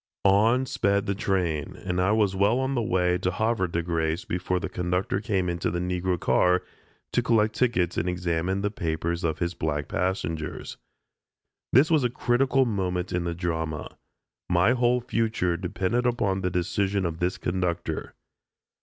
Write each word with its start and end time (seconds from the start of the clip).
On 0.25 0.65
sped 0.65 1.05
the 1.05 1.13
train, 1.13 1.75
and 1.75 2.01
I 2.01 2.11
was 2.11 2.35
well 2.35 2.57
on 2.57 2.73
the 2.73 2.81
way 2.81 3.19
to 3.19 3.29
Havre 3.29 3.67
de 3.67 3.83
Grace 3.83 4.25
before 4.25 4.59
the 4.59 4.67
conductor 4.67 5.19
came 5.21 5.47
into 5.47 5.69
the 5.69 5.77
Negro 5.77 6.19
car 6.19 6.63
to 7.13 7.21
collect 7.21 7.53
tickets 7.53 7.97
and 7.97 8.09
examine 8.09 8.61
the 8.61 8.71
papers 8.71 9.23
of 9.23 9.37
his 9.37 9.53
black 9.53 9.87
passengers. 9.87 10.77
This 11.71 11.91
was 11.91 12.03
a 12.03 12.09
critical 12.09 12.65
moment 12.65 13.13
in 13.13 13.25
the 13.25 13.35
drama. 13.35 13.95
My 14.49 14.71
whole 14.71 15.01
future 15.01 15.55
depended 15.55 16.07
upon 16.07 16.41
the 16.41 16.49
decision 16.49 17.05
of 17.05 17.19
this 17.19 17.37
conductor. 17.37 18.15